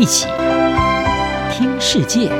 [0.00, 0.26] 一起
[1.52, 2.30] 听世界，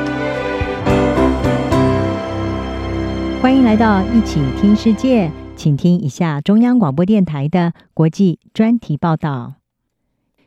[3.43, 9.57] 欢迎来到一起听世界，请听一下中央广播电台的国际专题报道。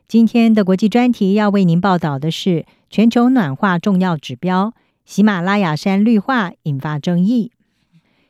[0.08, 4.74] 今天的国际专题要为您报道的是全球暖化重要指标——
[5.06, 7.52] 喜马拉雅山绿化引发争议。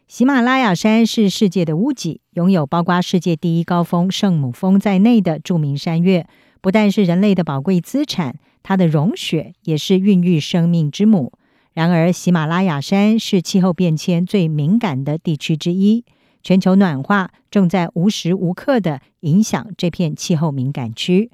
[0.09, 6.27] 喜马拉雅山是世界的屋脊，拥有包括世界第一高峰圣母峰在内的著名山岳。
[6.59, 11.33] 不但是人类的宝贵资产，它的融雪也是孕育生命之母。
[11.73, 16.05] 然而，喜马拉雅山是气候变迁最敏感的地区之一，
[16.41, 21.29] 全球暖化正在无时无刻地影响这片气候敏感区。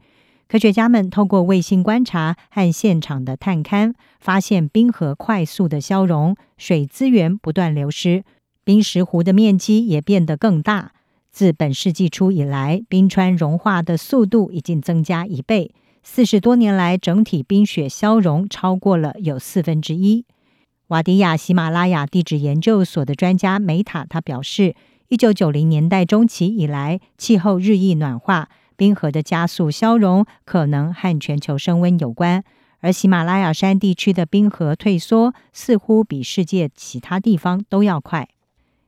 [0.47, 8.23] 科学家们透过卫星观察和现场的探勘，发现冰河快速的消融，水资源不断流失，
[8.63, 10.93] 冰石湖的面积也变得更大。
[11.31, 15.71] 自本世纪初以来，冰川融化的速度已经增加一倍。
[16.03, 20.25] 四十多年来，整体冰雪消融超过了有四分之一。
[20.88, 24.75] 瓦迪亚喜马拉雅地质研究所的专家梅塔他表示，
[25.09, 32.44] 一九九零年代中期以来，气候日益暖化，冰河的加速消融可能和全球升温有关。
[32.80, 38.30] 而喜马拉雅山地区的冰河退缩似乎比世界其他地方都要快。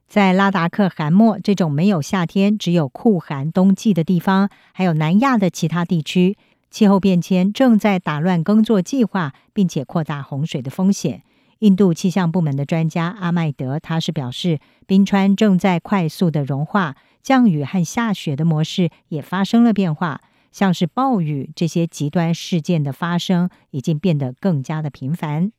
[0.07, 6.37] 在拉达克罕默这种没有夏天、只有酷寒冬季的地方，还有南亚的其他地区，
[6.71, 11.21] 气候变迁正在打乱耕作计划，并且扩大洪水的风险。
[11.59, 25.51] 印度气象部门的专家阿麦德他是表示，冰川正在快速的融化，降雨和下雪的模式也发生了变化，像是暴雨这些极端事件的发生已经变得更加的频繁。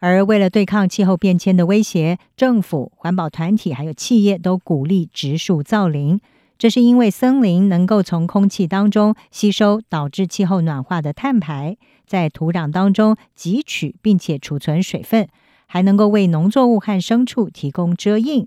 [0.00, 6.20] 而为了对抗气候变迁的威胁，政府、环保团体还有企业都鼓励植树造林。
[6.62, 15.26] 这是因为森林能够从空气当中吸收导致气候暖化的碳排，在土壤当中汲取并且储存水分，
[15.66, 18.46] 还能够为农作物和牲畜提供遮荫。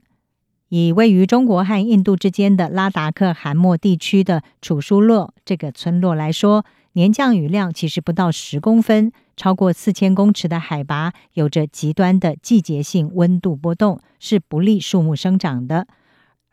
[0.69, 9.11] 以位于中国和印度之间的拉达克罕默地区的楚舒洛这个村落来说，年降雨量其实不到十公分。
[9.35, 15.87] 超过四千公尺的海拔，有着极端的季节性温度波动，是不利树木生长的。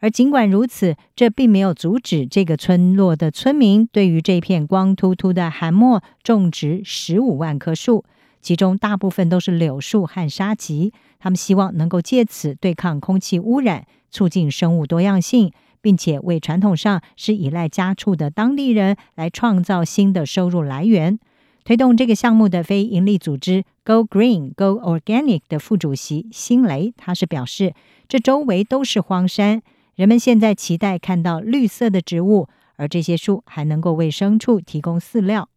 [0.02, 8.04] 而尽管如此，这并没有阻止这个村落的村民对于这片光秃秃的寒漠种植十五万棵树，
[8.40, 10.92] 其中大部分都是柳树和沙棘。
[11.20, 21.20] 他们希望能够借此对抗空气污染，促进生物多样性，并且为传统上是依赖家畜的当地人来创造新的收入来源。
[21.62, 27.72] 推动这个项目的非营利组织 Go Green Go Organic 的副主席辛雷，他是表示，
[28.08, 29.62] 这周围都是荒山，
[30.02, 35.48] 人们现在期待看到绿色的植物，而这些树还能够为牲畜提供饲料。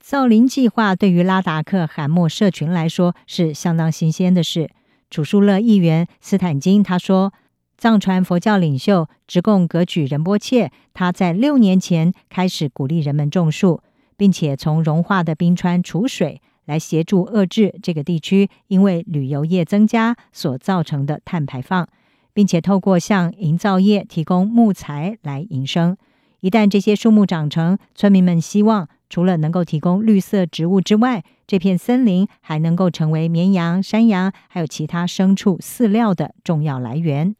[0.00, 4.68] 造林计划对于拉达克罕默社群来说是相当新鲜的事。
[5.10, 7.32] 楚舒勒议员斯坦金他说，
[7.76, 13.80] 藏传佛教领袖直贡格举仁波切，他在六年前开始鼓励人们种树。
[14.16, 21.88] 并且从融化的冰川储水，来协助遏制这个地区因为旅游业增加所造成的碳排放，
[22.38, 25.96] 并且透过向营造业提供木材来营生。
[26.38, 37.34] 一旦这些树木长成，村民们希望除了能够提供绿色植物之外，这片森林还能够成为绵羊、山羊还有其他牲畜饲料的重要来源。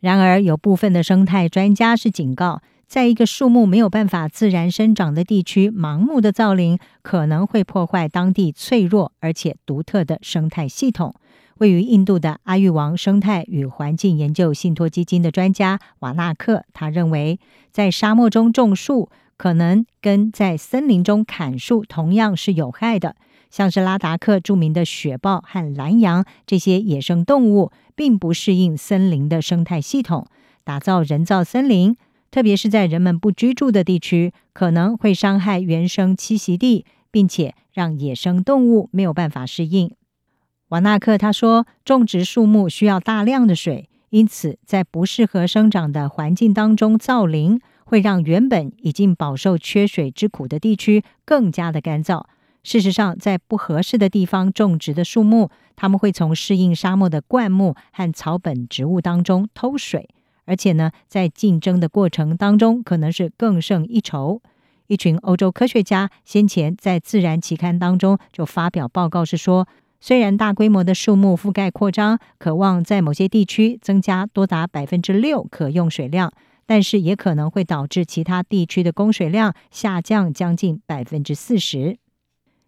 [0.00, 2.62] 然而，有部分的生态专家是警告。
[2.86, 11.14] 在一个树木没有办法自然生长的地区，盲目的造林可能会破坏当地脆弱而且独特的生态系统。
[11.58, 17.40] 位于印度的阿育王生态与环境研究信托基金的专家瓦纳克，他认为，
[17.70, 23.16] 在沙漠中种树可能跟在森林中砍树同样是有害的。
[23.48, 30.26] 像是拉达克著名的雪豹和蓝羊这些野生动物，并不适应森林的生态系统，
[30.64, 31.96] 打造人造森林。
[32.30, 39.90] 特别是在人们不居住的地区，可能会伤害原生栖息地，并且让野生动物没有办法适应。
[40.70, 52.24] 瓦纳克他说，种植树木需要大量的水，因此在不适合生长的环境当中造林，会让原本已经饱受缺水之苦的地区更加的干燥。
[52.64, 60.08] 事实上，在不合适的地方种植的树木，他们会从适应沙漠的灌木和草本植物当中偷水。
[60.46, 64.42] 而且呢，在竞争的过程当中，可能是更胜一筹。
[64.88, 69.68] 一群欧洲科学家先前在《自然》期刊当中就发表报告，是说，
[70.06, 76.32] 虽然大规模的树木覆盖扩张，可望在某些地区增加多达百分之六可用水量，
[76.64, 81.98] 但是也可能会导致其他地区的供水量下降将近百分之四十。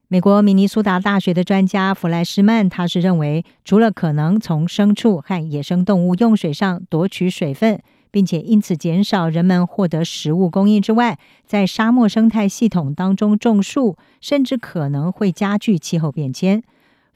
[0.09, 7.81] 美国明尼苏达大学的专家弗莱斯曼，他是认为，除了可能从牲畜和野生动物用水上夺取水分，
[8.11, 16.65] 并且因此减少人们获得食物供应之外，在沙漠生态系统当中种树，甚至可能会加剧气候变迁。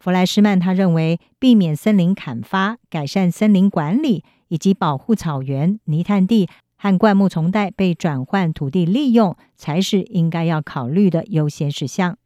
[0.02, 12.18] 弗莱斯曼他认为，避免森林砍伐、改善森林管理以及保护草原、泥炭地和灌木丛带被转换土地利用，才是应该要考虑的优先事项。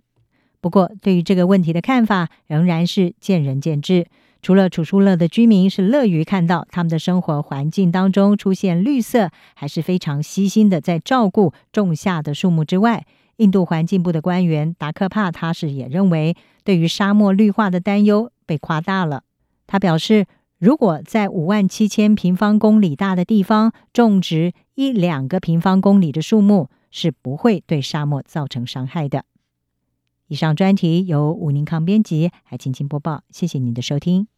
[0.62, 4.06] 不过，对于这个问题的看法仍然是见仁见智。
[4.40, 13.04] 除了楚舒勒的居民是乐于看到他们的生活环境当中出现绿色，还是非常悉心的在照顾种下的树木之外，
[13.36, 16.34] 印度环境部的官员达克帕他是也认为，
[16.64, 19.24] 对于沙漠绿化的担忧被夸大了。
[19.66, 20.26] 他表示，
[20.58, 29.24] 如果在五万七千平方公里大的地方种植一两个平方公里的树木，是不会对沙漠造成伤害的。
[30.28, 33.22] 以上专题由吴宁康编辑，还请听播报。
[33.30, 34.28] 谢谢您的收听。